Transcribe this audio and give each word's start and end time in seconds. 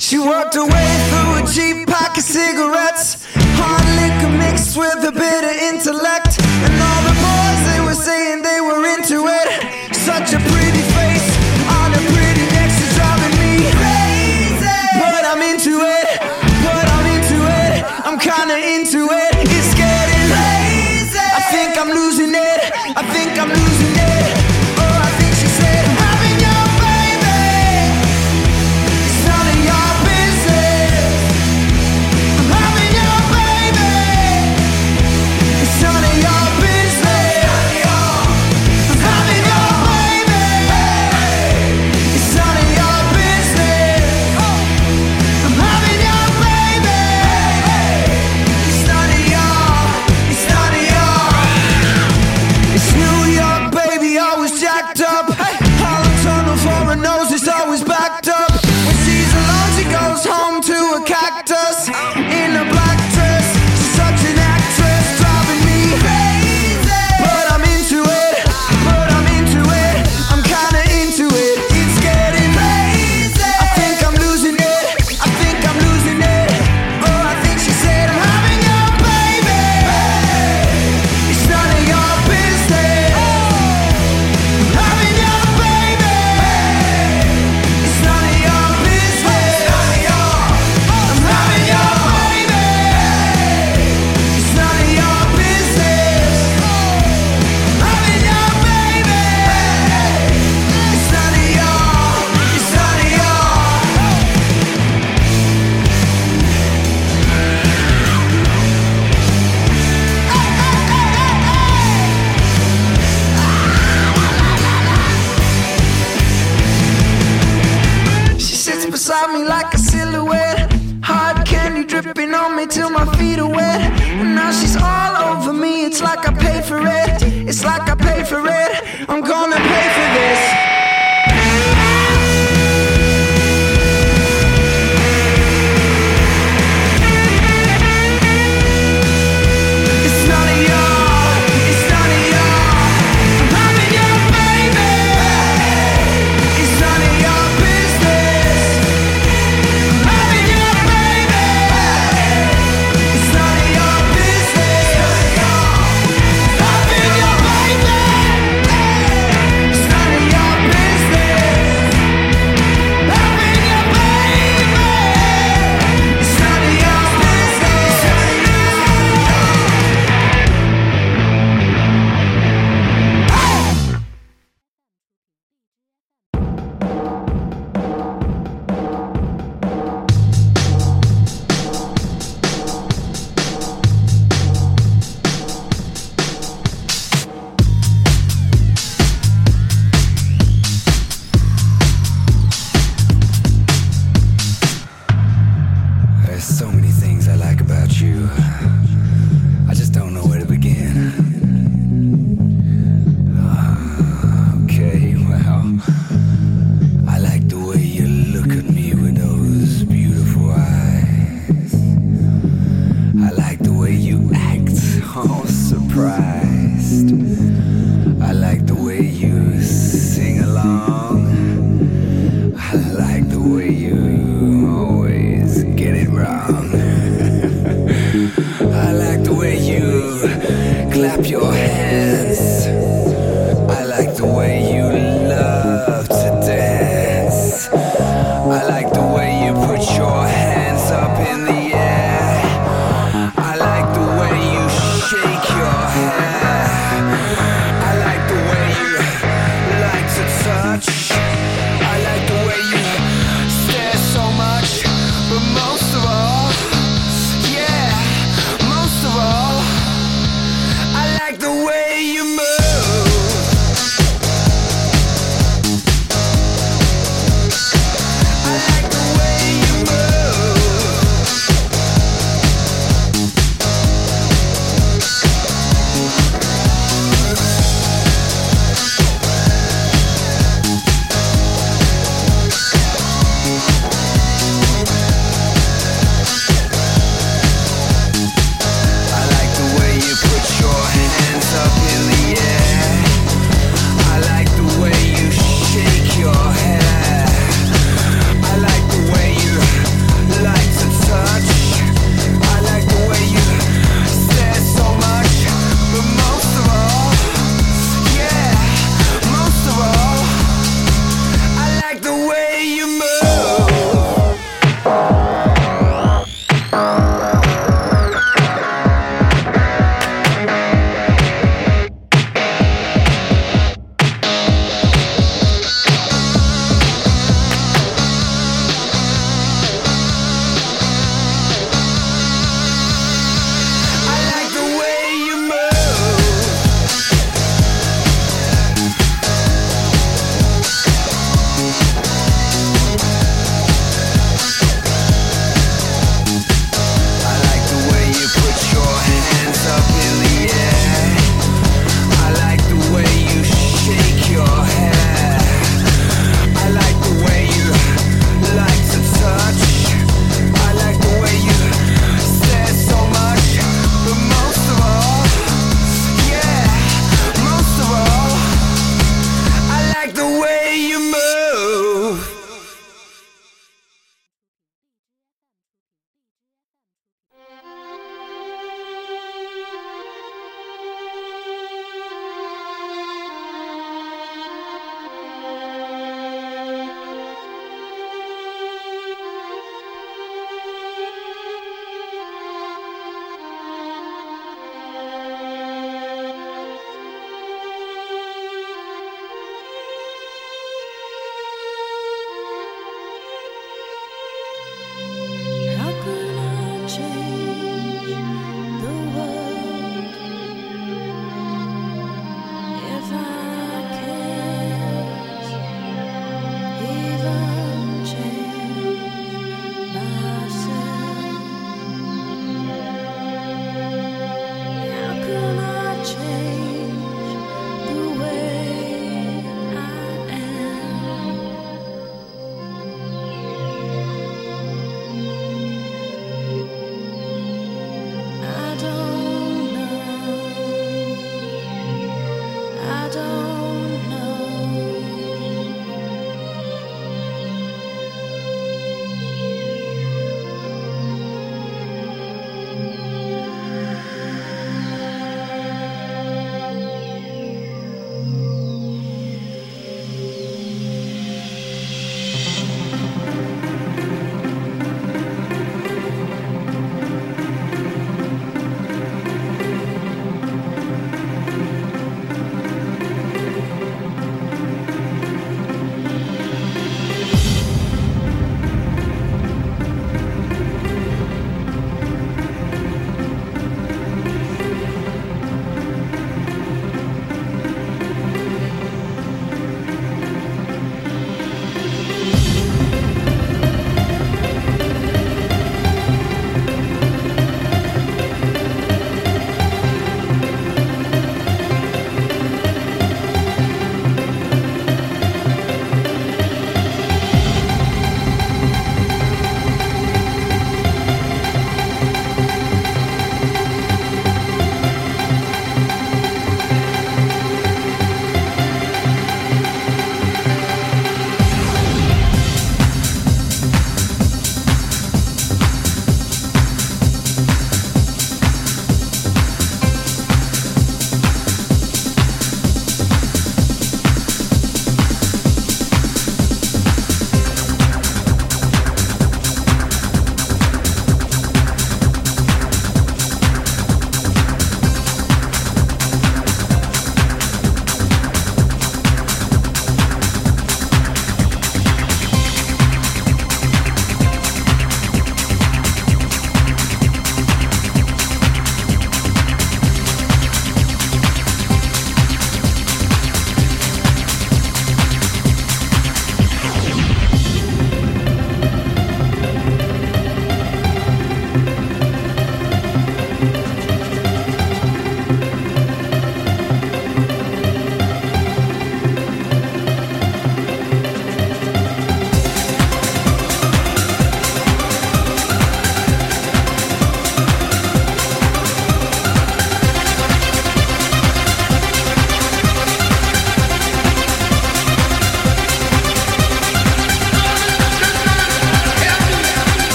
She 0.00 0.18
walked 0.18 0.56
away 0.56 0.88
through 1.10 1.44
a 1.44 1.46
cheap 1.46 1.86
pack 1.86 2.16
of 2.16 2.24
cigarettes, 2.24 3.18
hard 3.60 3.84
liquor 4.00 4.32
mixed 4.38 4.74
with 4.74 5.04
a 5.04 5.12
bit 5.12 5.44
of 5.44 5.54
intellect. 5.68 6.39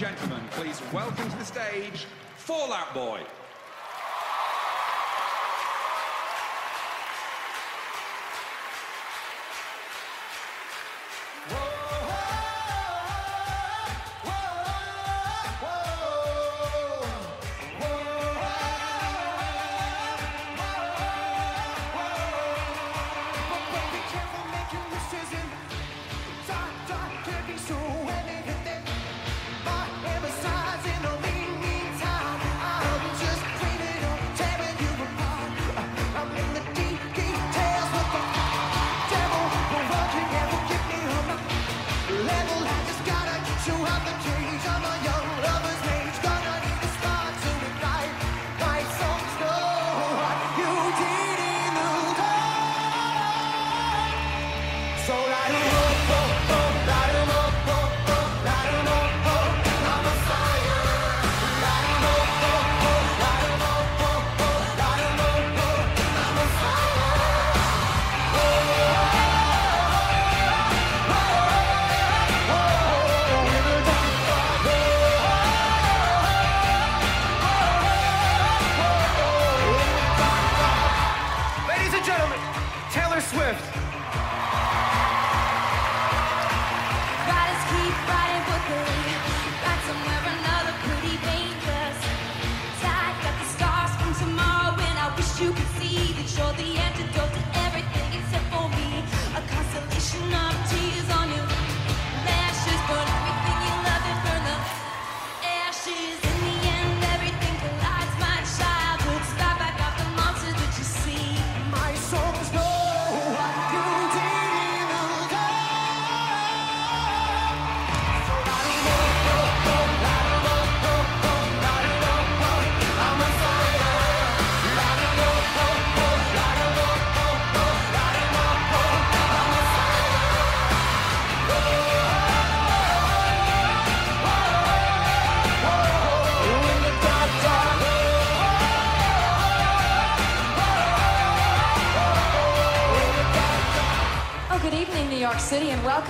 gentlemen, 0.00 0.40
please 0.52 0.80
welcome 0.94 1.28
to 1.28 1.36
the 1.36 1.44
stage 1.44 2.06
Fall 2.38 2.72
Out 2.72 2.94
Boy. 2.94 3.20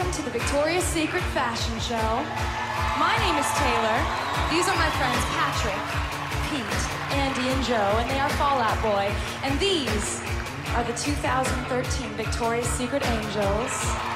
welcome 0.00 0.16
to 0.16 0.30
the 0.30 0.38
Victoria's 0.38 0.84
Secret 0.84 1.22
Fashion 1.36 1.78
Show. 1.78 2.24
My 2.96 3.12
name 3.20 3.36
is 3.36 3.44
Taylor. 3.60 4.00
These 4.48 4.64
are 4.66 4.76
my 4.80 4.88
friends 4.96 5.20
Patrick, 5.36 5.76
Pete, 6.48 7.18
Andy, 7.20 7.50
and 7.52 7.62
Joe, 7.62 8.00
and 8.00 8.08
they 8.08 8.18
are 8.18 8.30
Fall 8.40 8.62
Out 8.62 8.80
Boy. 8.80 9.12
And 9.44 9.60
these 9.60 10.22
are 10.72 10.84
the 10.84 10.94
2013 10.94 12.12
Victoria's 12.12 12.66
Secret 12.66 13.04
Angels. 13.04 14.09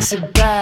Sexy 0.00 0.16
back. 0.32 0.61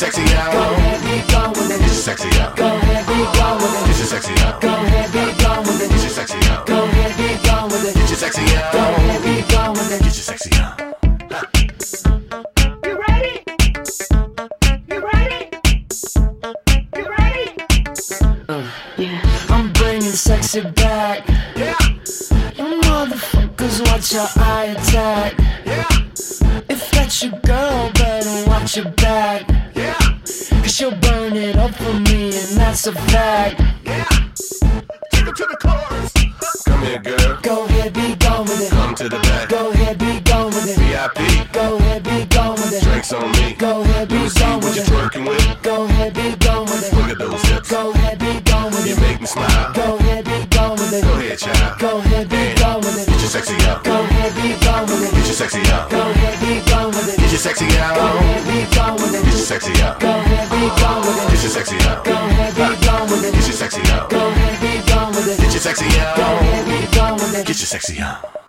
Sexy 0.00 0.22
out. 0.34 0.52
Go 0.52 0.60
ahead, 0.60 1.00
be 1.04 1.32
gone 1.32 1.50
with 1.50 1.68
Get 1.68 1.80
your 1.80 1.88
it. 1.88 1.92
sexy 1.92 2.40
out. 2.40 2.56
Go 2.56 2.64
ahead, 2.66 3.06
be 3.06 3.12
gone 3.38 3.56
with 3.60 3.72
Get 3.72 3.82
it. 3.82 3.98
your 3.98 4.06
sexy 4.06 4.32
out. 4.46 4.60
Go 4.62 4.68
ahead, 4.68 5.12
be 5.12 5.44
gone 5.44 5.62
with 5.62 5.78
Get 5.78 5.90
it. 5.90 6.00
your 6.00 6.08
sexy 6.08 6.38
out. 6.48 6.66
Go 6.66 6.84
ahead, 6.84 7.16
be 7.18 7.46
gone 7.46 7.68
with 7.68 7.84
it. 7.84 7.94
Get 7.94 8.08
your 8.08 8.16
sexy 8.16 8.42
out. 8.56 8.72
Go 8.72 8.78
ahead, 8.78 9.22
be 9.22 9.52
gone 9.52 9.72
with 9.72 9.92
it. 9.92 9.98
Get 10.02 10.16
your 10.16 10.24
sexy 10.30 10.50
out. 10.56 10.80
You 12.86 12.94
ready? 12.96 13.44
You 14.88 14.98
ready? 15.04 15.50
You 16.96 17.04
ready? 17.18 17.46
Uh, 18.48 18.70
I'm 19.50 19.72
bringing 19.74 20.12
sexy 20.12 20.62
back. 20.62 21.28
Yeah, 21.56 21.76
You 22.56 22.80
motherfuckers 22.88 23.80
watch 23.90 24.14
your 24.14 24.26
eye 24.36 24.74
attack. 24.78 25.34
yeah, 25.66 25.86
If 26.70 26.90
that's 26.90 27.22
your 27.22 27.32
girl, 27.44 27.90
better 27.92 28.48
watch 28.48 28.76
your 28.78 28.88
back. 28.92 29.49
That's 32.82 32.96
a 32.96 33.02
fact. 33.12 33.60
yeah. 33.84 34.04
Take 35.12 35.28
it 35.28 35.36
to 35.36 35.44
the 35.44 35.58
chorus. 35.60 36.64
Come 36.64 36.80
here, 36.82 36.98
girl. 36.98 37.38
Go 37.42 37.64
ahead, 37.66 37.92
be 37.92 38.16
gone 38.16 38.44
with 38.44 38.62
it. 38.62 38.70
Come 38.70 38.94
to 38.94 39.08
the 39.08 39.18
back. 39.18 39.50
Go 39.50 39.70
ahead, 39.70 39.98
be 39.98 40.20
gone 40.20 40.46
with 40.46 40.64
it. 40.64 40.78
VIP. 40.80 41.52
Go 41.52 41.76
ahead, 41.76 42.02
be 42.04 42.24
gone 42.34 42.54
with 42.54 42.72
it. 42.72 42.82
Drinks 42.82 43.12
on 43.12 43.30
me. 43.32 43.52
Go 43.58 43.82
ahead, 43.82 44.08
be 44.08 44.30
gone 44.32 44.60
with 44.60 44.78
it. 44.78 44.86
twerking 44.88 45.28
with. 45.28 45.62
Go 45.62 45.84
ahead, 45.84 46.14
be 46.14 46.36
gone 46.36 46.64
with 46.64 46.92
Look 46.94 47.08
it. 47.08 47.12
at 47.12 47.18
those 47.18 47.42
hips. 47.42 47.70
Go 47.70 47.90
ahead, 47.92 48.18
be 48.18 48.40
gone 48.40 48.70
with 48.70 48.86
You 48.86 48.96
make 48.96 49.20
me 49.20 49.26
smile. 49.26 49.72
Go 49.74 49.96
ahead, 49.98 50.24
be 50.24 50.46
gone 50.48 50.72
with 50.72 50.92
it. 50.94 51.04
Go 51.04 51.12
ahead, 51.20 51.38
child. 51.38 51.78
Go 51.78 51.98
ahead, 51.98 52.28
be 52.30 52.54
gone 52.60 52.80
with 52.80 52.96
Get 52.96 53.20
your 53.20 53.28
sexy 53.28 53.56
out. 53.68 53.84
Go 53.84 54.00
ahead, 54.00 54.32
be 54.40 54.64
gone 54.64 54.86
with 54.86 55.10
Get 55.12 55.26
your 55.26 55.36
sexy 55.36 55.60
out. 55.68 55.90
Go 55.90 56.00
ahead, 56.00 56.40
be 56.40 56.70
gone 56.70 56.88
with 56.88 57.16
Get 57.18 57.28
your 57.28 57.40
sexy 57.44 57.66
out. 57.76 58.29
Sexy 59.60 59.82
out. 59.82 60.00
Go 60.00 60.08
ahead, 60.08 60.50
be 60.50 60.80
gone 60.80 61.00
with 61.02 61.16
Get 61.16 61.34
it. 61.34 61.42
your 61.42 61.50
sexy 61.50 61.76
out. 61.88 62.04
Go 62.04 62.12
ahead, 62.12 62.54
be 62.54 62.86
gone 62.86 63.10
with 63.10 63.22
Get 63.22 63.34
your 63.34 63.52
sexy 63.52 63.80
out. 63.92 64.10
Go 64.10 64.16
ahead, 64.28 64.60
be 64.60 64.90
gone 64.90 65.08
with 65.10 65.28
it. 65.28 65.40
Get 65.40 65.52
your 65.52 65.60
sexy 65.60 65.84
Go 65.88 66.00
out. 66.00 66.18
ahead, 66.18 66.66
be 66.66 66.96
gone 66.96 67.14
with 67.14 67.34
it. 67.34 67.46
Get 67.46 67.58
your 67.58 67.66
sexy 67.66 67.98
out. 68.00 68.40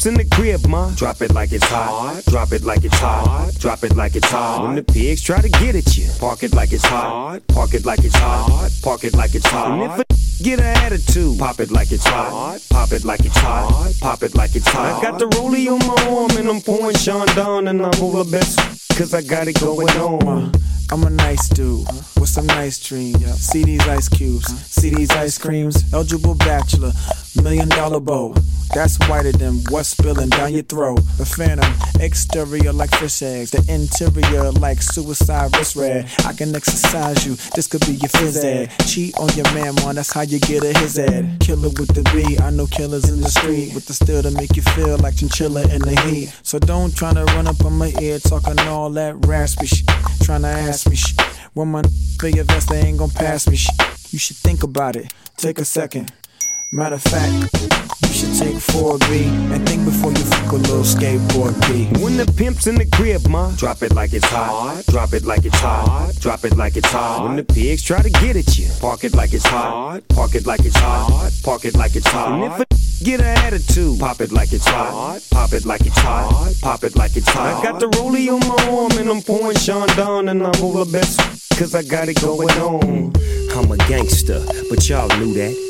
Pimps 0.00 0.06
in 0.06 0.14
the 0.14 0.34
crib, 0.34 0.66
ma. 0.66 0.90
Drop 0.94 1.20
it 1.20 1.34
like 1.34 1.52
it's 1.52 1.64
hot. 1.64 2.22
Drop 2.26 2.52
it 2.52 2.64
like 2.64 2.84
it's 2.84 2.98
hot. 2.98 3.52
Drop 3.58 3.84
it 3.84 3.94
like 3.96 4.16
it's 4.16 4.30
hot. 4.30 4.62
When 4.62 4.76
the 4.76 4.82
pigs 4.82 5.20
try 5.22 5.40
to 5.42 5.48
get 5.48 5.74
at 5.74 5.96
you, 5.96 6.08
park 6.18 6.42
it 6.42 6.54
like 6.54 6.72
it's 6.72 6.84
hot. 6.84 7.40
Park 7.48 7.74
it 7.74 7.84
like 7.84 8.02
it's 8.04 8.16
hot. 8.16 8.70
Park 8.82 9.04
it 9.04 9.14
like 9.14 9.34
it's 9.34 9.46
hot. 9.46 9.70
And 9.72 9.82
if 9.82 9.98
a 9.98 10.42
get 10.42 10.58
an 10.58 10.76
attitude, 10.84 11.38
pop 11.38 11.60
it 11.60 11.70
like 11.70 11.92
it's 11.92 12.06
hot. 12.06 12.60
Pop 12.70 12.92
it 12.92 13.04
like 13.04 13.24
it's 13.26 13.36
hot. 13.36 13.92
Pop 14.00 14.22
it 14.22 14.34
like 14.34 14.54
it's 14.54 14.68
hot. 14.68 15.02
I 15.02 15.02
got 15.02 15.18
the 15.18 15.26
rollie 15.36 15.68
on 15.68 15.78
my 15.86 16.16
arm 16.16 16.30
and 16.38 16.48
I'm 16.48 16.62
pouring 16.62 16.96
Chandon 16.96 17.68
and 17.68 17.82
I'm 17.82 18.02
over 18.02 18.24
best 18.24 18.58
cause 18.96 19.12
I 19.12 19.22
got 19.22 19.48
it 19.48 19.60
going 19.60 19.90
on. 19.98 20.52
I'm 20.90 21.04
a 21.04 21.10
nice 21.10 21.48
dude 21.48 21.86
with 22.20 22.28
some 22.28 22.46
nice 22.46 22.78
dreams. 22.78 23.24
See 23.40 23.64
these 23.64 23.86
ice 23.88 24.08
cubes, 24.08 24.46
see 24.66 24.90
these 24.90 25.10
ice 25.10 25.38
creams. 25.38 25.92
Eligible 25.92 26.34
bachelor, 26.34 26.92
million 27.42 27.68
dollar 27.70 28.00
bow. 28.00 28.34
That's 28.72 28.98
whiter 29.08 29.32
than 29.32 29.62
what's 29.70 29.88
spilling 29.88 30.28
down 30.28 30.52
your 30.52 30.62
throat. 30.62 31.00
The 31.18 31.24
phantom, 31.26 31.72
exterior 32.00 32.72
like 32.72 32.90
fish 32.94 33.22
eggs, 33.22 33.50
the 33.50 33.64
interior 33.68 34.52
like 34.52 34.80
suicide 34.80 35.56
wrist 35.56 35.74
red. 35.74 36.08
I 36.24 36.32
can 36.34 36.54
exercise 36.54 37.26
you, 37.26 37.34
this 37.56 37.66
could 37.66 37.80
be 37.80 37.94
your 37.94 38.10
phys 38.10 38.44
ed. 38.44 38.70
Cheat 38.86 39.18
on 39.18 39.28
your 39.30 39.52
man, 39.54 39.74
man, 39.76 39.96
that's 39.96 40.12
how 40.12 40.20
you 40.20 40.38
get 40.38 40.62
a 40.62 40.78
his 40.78 40.98
ed. 40.98 41.40
Killer 41.40 41.70
with 41.70 41.94
the 41.94 42.08
B, 42.14 42.38
I 42.38 42.50
know 42.50 42.66
killers 42.66 43.08
in 43.10 43.20
the 43.20 43.28
street 43.28 43.74
with 43.74 43.86
the 43.86 43.94
steel 43.94 44.22
to 44.22 44.30
make 44.30 44.54
you 44.54 44.62
feel 44.62 44.98
like 44.98 45.16
chinchilla 45.16 45.62
in 45.62 45.80
the 45.80 46.00
heat. 46.02 46.32
So 46.44 46.58
don't 46.60 46.94
try 46.94 47.12
to 47.12 47.24
run 47.24 47.48
up 47.48 47.64
on 47.64 47.76
my 47.76 47.92
ear 48.00 48.20
talking 48.20 48.58
all 48.60 48.90
that 48.90 49.16
raspy 49.26 49.66
shit, 49.66 49.88
trying 50.22 50.42
to 50.42 50.48
ask 50.48 50.88
me 50.88 50.94
shit. 50.94 51.20
When 51.54 51.68
my 51.72 51.82
for 52.18 52.28
your 52.28 52.44
they 52.44 52.80
ain't 52.80 52.98
gonna 52.98 53.12
pass 53.12 53.48
me 53.48 53.56
shit. 53.56 53.74
You 54.12 54.18
should 54.18 54.36
think 54.36 54.62
about 54.62 54.96
it, 54.96 55.12
take 55.36 55.58
a 55.58 55.64
second. 55.64 56.12
Matter 56.72 56.94
of 56.94 57.02
fact, 57.02 57.32
you 58.06 58.12
should 58.12 58.38
take 58.38 58.54
4B 58.54 59.26
and 59.52 59.68
think 59.68 59.84
before 59.84 60.12
you 60.12 60.22
fuck 60.22 60.52
a 60.52 60.54
little 60.54 60.84
skateboard 60.84 61.60
B. 61.66 61.86
When 62.00 62.16
the 62.16 62.32
pimp's 62.36 62.68
in 62.68 62.76
the 62.76 62.86
crib, 62.86 63.26
ma, 63.26 63.50
drop 63.56 63.82
it 63.82 63.92
like 63.92 64.12
it's 64.12 64.26
hot. 64.26 64.84
Drop 64.86 65.12
it 65.12 65.24
like 65.24 65.44
it's 65.44 65.58
hot. 65.58 66.12
Drop 66.20 66.44
it 66.44 66.56
like 66.56 66.76
it's 66.76 66.88
hot. 66.92 67.24
When 67.24 67.34
the 67.34 67.42
pigs 67.42 67.82
try 67.82 68.02
to 68.02 68.08
get 68.08 68.36
at 68.36 68.56
you, 68.56 68.68
park 68.80 69.02
it 69.02 69.16
like 69.16 69.32
it's 69.32 69.44
hot. 69.44 70.06
Park 70.10 70.36
it 70.36 70.46
like 70.46 70.64
it's 70.64 70.76
hot. 70.76 71.32
Park 71.42 71.64
it 71.64 71.74
like 71.74 71.96
it's 71.96 72.06
hot. 72.06 72.40
And 72.40 72.44
if 72.44 72.60
a 72.60 73.04
get 73.04 73.18
an 73.18 73.26
attitude, 73.26 73.98
pop 73.98 74.20
it 74.20 74.30
like 74.30 74.52
it's 74.52 74.68
hot. 74.68 75.20
Pop 75.32 75.52
it 75.52 75.66
like 75.66 75.84
it's 75.84 75.98
hot. 75.98 76.54
Pop 76.62 76.84
it 76.84 76.94
like 76.94 77.16
it's 77.16 77.28
hot. 77.30 77.64
I 77.64 77.68
got 77.68 77.80
the 77.80 77.88
rollie 77.98 78.28
on 78.28 78.46
my 78.46 78.78
arm 78.78 78.92
and 78.92 79.10
I'm 79.10 79.22
pouring 79.22 79.56
Chandon 79.56 80.28
and 80.28 80.40
I'm 80.40 80.62
all 80.62 80.78
over 80.78 80.92
best 80.92 81.18
cause 81.58 81.74
I 81.74 81.82
got 81.82 82.08
it 82.08 82.20
going 82.20 82.48
on. 82.60 83.12
I'm 83.56 83.72
a 83.72 83.76
gangster, 83.88 84.40
but 84.68 84.88
y'all 84.88 85.08
knew 85.18 85.34
that. 85.34 85.69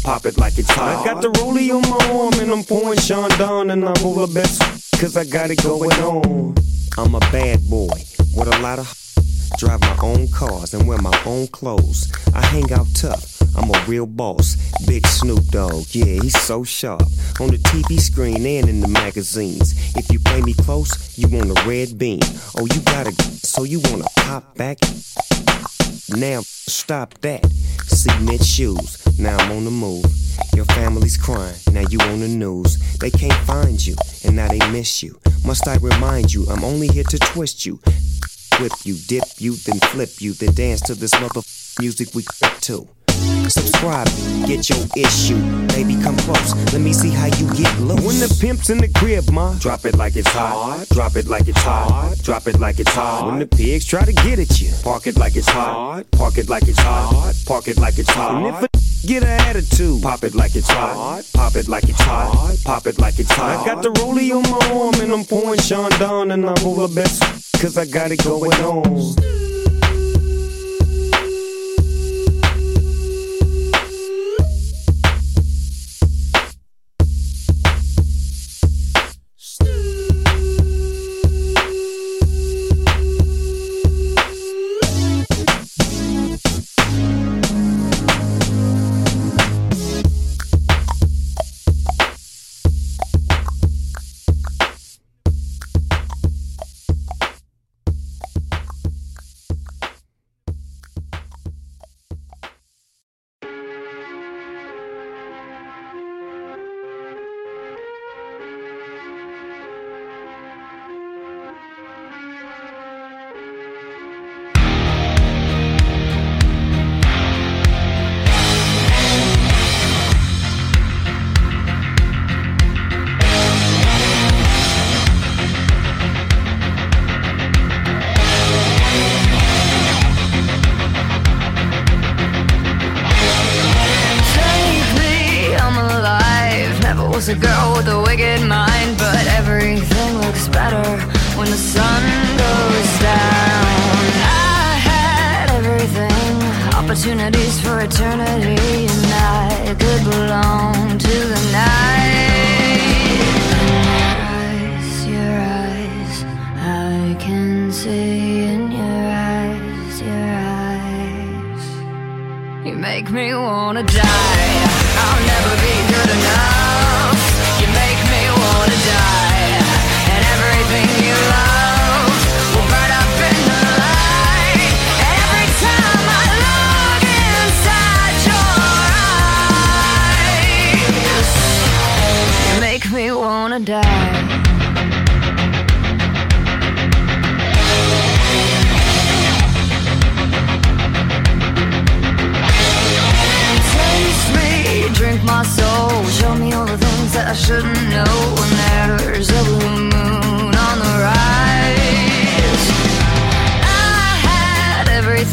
Pop 0.03 0.25
it 0.25 0.37
like 0.37 0.57
it's 0.57 0.71
hot. 0.71 1.05
I 1.05 1.13
got 1.13 1.21
the 1.21 1.29
rollie 1.29 1.69
on 1.69 1.81
my 1.89 2.19
arm 2.19 2.33
and 2.41 2.51
I'm 2.51 2.63
pouring 2.63 2.99
Chandon 2.99 3.69
and 3.71 3.85
I'm 3.85 4.05
over 4.05 4.31
best 4.33 4.61
cause 4.99 5.15
I 5.15 5.25
got 5.25 5.51
it 5.51 5.61
going 5.61 5.91
on. 6.01 6.55
I'm 6.97 7.15
a 7.15 7.19
bad 7.31 7.61
boy 7.69 7.93
with 8.35 8.47
a 8.47 8.59
lot 8.61 8.79
of 8.79 9.01
drive 9.57 9.81
my 9.81 9.97
own 10.01 10.27
cars 10.29 10.73
and 10.73 10.87
wear 10.87 10.97
my 10.97 11.15
own 11.25 11.47
clothes. 11.47 12.11
I 12.33 12.43
hang 12.47 12.71
out 12.73 12.87
tough. 12.95 13.41
I'm 13.55 13.69
a 13.69 13.85
real 13.87 14.07
boss. 14.07 14.55
Big 14.87 15.05
Snoop 15.05 15.43
Dogg, 15.47 15.85
yeah, 15.91 16.21
he's 16.21 16.39
so 16.41 16.63
sharp. 16.63 17.03
On 17.39 17.49
the 17.49 17.57
TV 17.57 17.99
screen 17.99 18.45
and 18.45 18.69
in 18.69 18.79
the 18.79 18.87
magazines. 18.87 19.95
If 19.95 20.11
you 20.11 20.19
play 20.19 20.41
me 20.41 20.53
close, 20.53 21.17
you 21.17 21.27
want 21.27 21.51
a 21.51 21.69
red 21.69 21.97
beam. 21.97 22.21
Oh, 22.57 22.65
you 22.73 22.81
gotta, 22.81 23.11
so 23.21 23.63
you 23.63 23.81
wanna 23.85 24.05
pop 24.17 24.55
back? 24.55 24.79
Now, 26.09 26.41
stop 26.41 27.13
that. 27.21 27.45
Cement 27.85 28.43
shoes, 28.43 29.00
now 29.19 29.37
I'm 29.37 29.51
on 29.51 29.65
the 29.65 29.71
move. 29.71 30.05
Your 30.55 30.65
family's 30.65 31.17
crying, 31.17 31.55
now 31.71 31.83
you 31.89 31.99
on 32.01 32.19
the 32.19 32.27
news. 32.27 32.77
They 32.97 33.09
can't 33.09 33.33
find 33.45 33.85
you, 33.85 33.95
and 34.25 34.35
now 34.35 34.47
they 34.47 34.59
miss 34.71 35.03
you. 35.03 35.19
Must 35.45 35.67
I 35.67 35.77
remind 35.77 36.33
you, 36.33 36.45
I'm 36.47 36.63
only 36.63 36.87
here 36.87 37.03
to 37.03 37.19
twist 37.19 37.65
you. 37.65 37.79
Whip 38.59 38.73
you, 38.83 38.97
dip 39.07 39.23
you, 39.37 39.55
then 39.55 39.79
flip 39.79 40.09
you, 40.19 40.33
then 40.33 40.53
dance 40.53 40.81
to 40.81 40.95
this 40.95 41.19
mother 41.19 41.41
music 41.79 42.13
we 42.13 42.23
get 42.39 42.61
to. 42.63 42.87
Subscribe, 43.47 44.07
get 44.45 44.69
your 44.69 44.79
issue. 44.95 45.39
Baby, 45.67 46.01
come 46.01 46.15
close. 46.17 46.53
Let 46.73 46.81
me 46.81 46.93
see 46.93 47.09
how 47.09 47.25
you 47.25 47.47
get 47.53 47.79
loose. 47.79 48.05
When 48.05 48.19
the 48.19 48.37
pimp's 48.39 48.69
in 48.69 48.77
the 48.77 48.87
crib, 48.87 49.29
ma, 49.31 49.53
drop 49.59 49.85
it 49.85 49.95
like 49.95 50.15
it's 50.15 50.29
hot. 50.29 50.87
Drop 50.89 51.15
it 51.15 51.27
like 51.27 51.47
it's 51.47 51.61
hot. 51.61 52.15
Drop 52.23 52.47
it 52.47 52.59
like 52.59 52.79
it's 52.79 52.91
hot. 52.91 53.27
When 53.27 53.39
the 53.39 53.47
pigs 53.47 53.85
try 53.85 54.05
to 54.05 54.13
get 54.13 54.39
at 54.39 54.61
you, 54.61 54.71
park 54.83 55.07
it 55.07 55.17
like 55.17 55.35
it's 55.35 55.49
hot. 55.49 56.09
Park 56.11 56.37
it 56.37 56.49
like 56.49 56.67
it's 56.67 56.79
hot. 56.79 57.33
Park 57.45 57.67
it 57.67 57.77
like 57.77 57.97
it's 57.97 58.09
hot. 58.09 58.90
Get 59.03 59.23
an 59.23 59.29
attitude, 59.29 60.03
pop 60.03 60.23
it 60.23 60.35
like 60.35 60.55
it's 60.55 60.69
hot. 60.69 61.23
Pop 61.33 61.55
it 61.55 61.67
like 61.67 61.89
it's 61.89 62.01
hot. 62.01 62.55
Pop 62.63 62.85
it 62.85 62.99
like 62.99 63.17
it's 63.17 63.31
hot. 63.31 63.59
I 63.59 63.65
got 63.65 63.81
the 63.81 63.89
rollie 63.89 64.31
on 64.31 64.43
my 64.43 64.79
arm 64.79 64.93
and 65.01 65.11
I'm 65.11 65.25
pouring 65.25 65.59
Chandon 65.59 66.31
and 66.31 66.45
I'm 66.45 66.65
over 66.65 66.87
best 66.87 67.23
cause 67.59 67.79
I 67.79 67.85
got 67.85 68.11
it 68.11 68.23
going 68.23 68.53
on. 68.53 69.40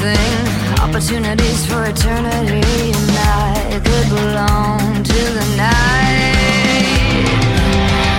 Opportunities 0.00 1.66
for 1.66 1.84
eternity, 1.86 2.92
and 2.92 3.10
I 3.10 3.80
could 3.84 4.08
belong 4.08 5.02
to 5.02 5.12
the 5.12 5.44
night. 5.56 7.24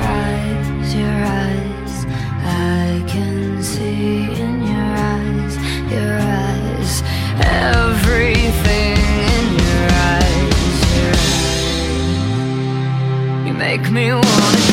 Eyes, 0.04 0.94
your 0.94 1.24
eyes, 1.24 2.06
I 2.44 3.04
can 3.08 3.64
see 3.64 4.30
in 4.42 4.64
your 4.68 4.94
eyes, 5.14 5.58
your 5.90 6.20
eyes, 6.20 7.02
everything 7.40 8.98
in 9.38 9.46
your 9.64 9.88
eyes. 10.12 10.78
Your 10.98 11.14
eyes. 13.32 13.48
You 13.48 13.54
make 13.54 13.90
me 13.90 14.12
want. 14.12 14.69